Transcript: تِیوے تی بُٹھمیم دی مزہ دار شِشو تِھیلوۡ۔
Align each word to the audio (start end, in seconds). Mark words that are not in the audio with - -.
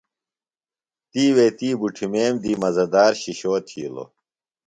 تِیوے 1.11 1.47
تی 1.57 1.69
بُٹھمیم 1.79 2.35
دی 2.43 2.51
مزہ 2.61 2.85
دار 2.93 3.11
شِشو 3.21 3.53
تِھیلوۡ۔ 3.67 4.09